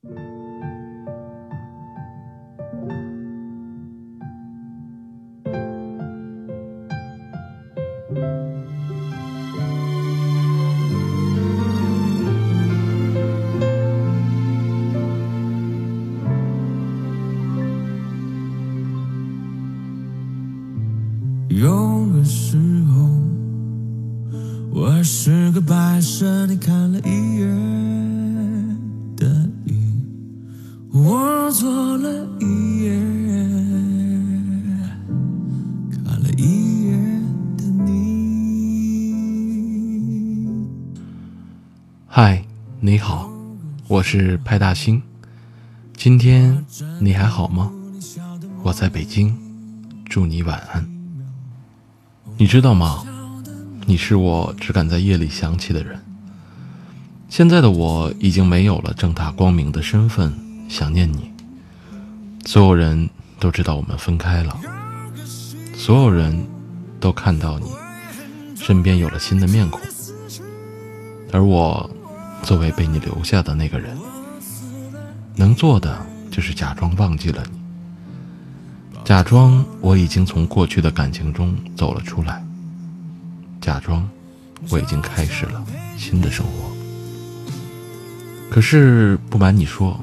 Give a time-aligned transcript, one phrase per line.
[0.00, 0.12] 有
[22.22, 23.08] 时候，
[24.70, 27.27] 我是个白色，你看了一
[42.20, 42.42] 嗨，
[42.80, 43.30] 你好，
[43.86, 45.00] 我是派大星。
[45.96, 46.66] 今天
[46.98, 47.70] 你还好吗？
[48.64, 49.38] 我在北京，
[50.04, 50.84] 祝你晚安。
[52.36, 53.04] 你知道吗？
[53.86, 55.96] 你是我只敢在夜里想起的人。
[57.28, 60.36] 现在的我已经没有了正大光明的身份，
[60.68, 61.30] 想念你。
[62.44, 64.58] 所有人都知道我们分开了，
[65.72, 66.44] 所有人
[66.98, 67.70] 都看到你
[68.56, 69.80] 身边有了新的面孔，
[71.30, 71.88] 而我
[72.42, 73.96] 作为被你留下的那个人，
[75.36, 77.58] 能做的就是假装忘记了你。
[79.04, 82.44] 假装我已经从过去的感情中走了出来，
[83.60, 84.08] 假装
[84.70, 85.64] 我已经开始了
[85.96, 86.52] 新的生活。
[88.50, 89.98] 可是不瞒你说，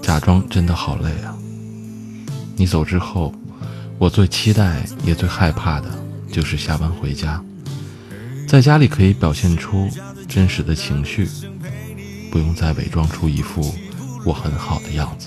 [0.00, 1.36] 假装真的好累啊！
[2.56, 3.34] 你走之后，
[3.98, 5.88] 我最期待也最害怕的
[6.30, 7.42] 就是下班回家，
[8.52, 9.88] 在家里可以表现出
[10.28, 11.26] 真实的情绪，
[12.30, 13.74] 不用再伪装出一副
[14.26, 15.26] 我很好的样子。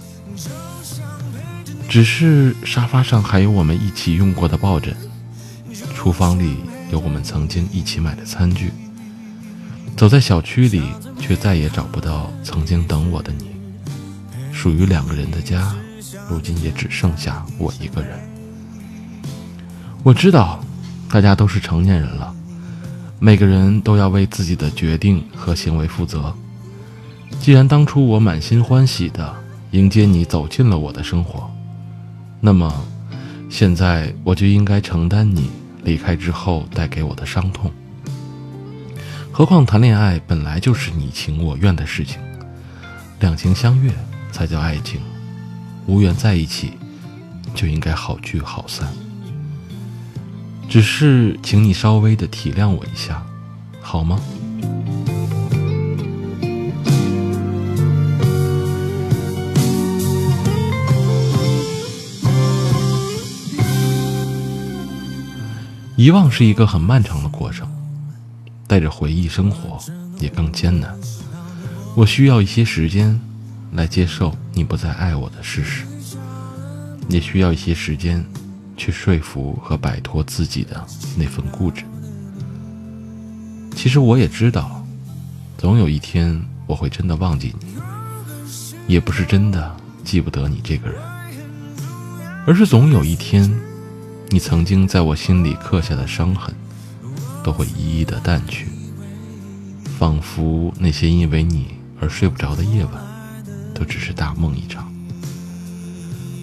[1.89, 4.95] 只是沙发上还有我们一起用过的抱枕，
[5.95, 6.57] 厨房里
[6.91, 8.71] 有我们曾经一起买的餐具，
[9.97, 10.83] 走在小区里
[11.19, 13.47] 却再也找不到曾经等我的你。
[14.53, 15.75] 属于两个人的家，
[16.29, 18.19] 如今也只剩下我一个人。
[20.03, 20.63] 我知道，
[21.09, 22.35] 大家都是成年人了，
[23.19, 26.33] 每个人都要为自己的决定和行为负责。
[27.39, 29.35] 既然当初我满心欢喜的
[29.71, 31.49] 迎接你走进了我的生活。
[32.39, 32.85] 那么，
[33.49, 35.49] 现在我就应该承担你
[35.83, 37.71] 离开之后带给我的伤痛。
[39.31, 42.19] 何况谈恋爱本来就是你情我愿的事情，
[43.19, 43.91] 两情相悦
[44.31, 45.01] 才叫爱情，
[45.87, 46.73] 无缘在一起
[47.53, 48.87] 就应该好聚好散。
[50.75, 53.25] 只是，请你稍微的体谅我一下，
[53.79, 54.19] 好吗？
[65.95, 67.65] 遗忘是一个很漫长的过程，
[68.67, 69.79] 带着回忆生活
[70.19, 70.93] 也更艰难。
[71.95, 73.17] 我需要一些时间
[73.71, 75.85] 来接受你不再爱我的事实，
[77.07, 78.25] 也需要一些时间
[78.77, 80.85] 去说服和摆脱自己的
[81.17, 81.83] 那份固执。
[83.75, 84.85] 其实我也知道，
[85.57, 87.75] 总有一天我会真的忘记你，
[88.87, 90.99] 也不是真的记不得你这个人，
[92.47, 93.51] 而是总有一天。
[94.29, 96.53] 你曾经在我心里刻下的伤痕，
[97.43, 98.67] 都会一一的淡去，
[99.99, 102.93] 仿佛那些因为你而睡不着的夜晚，
[103.73, 104.94] 都只是大梦一场。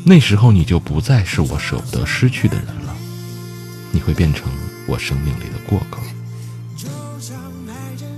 [0.04, 2.94] 那时候你就不再是我舍不得失去的人了，
[3.92, 4.50] 你会变成
[4.86, 6.00] 我生命里的过客。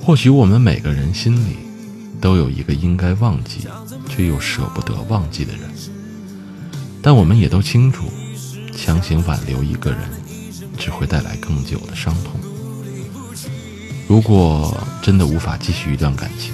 [0.01, 1.57] 或许我们每个人心里，
[2.21, 3.67] 都有一个应该忘记
[4.09, 5.71] 却又舍不得忘记的人，
[7.03, 8.11] 但我们也都清楚。
[8.77, 10.01] 强行挽留一个人，
[10.77, 12.39] 只会带来更久的伤痛。
[14.09, 16.53] 如果真的无法继续一段感情，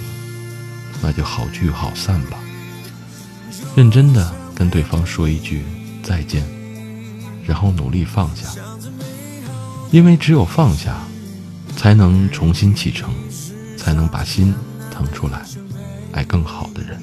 [1.02, 2.38] 那就好聚好散吧。
[3.74, 5.62] 认真的跟对方说一句
[6.03, 6.44] 再见，
[7.47, 8.47] 然后努力放下。
[9.91, 10.98] 因为只有放下，
[11.78, 13.10] 才能重新启程，
[13.78, 14.53] 才能把心
[14.91, 15.47] 腾出来，
[16.12, 17.00] 爱更好的人。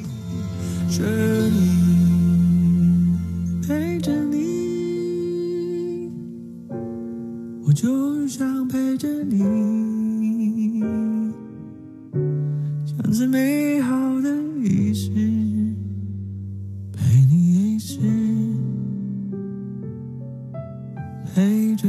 [7.65, 9.33] 我就想陪着你，
[21.37, 21.87] 陪着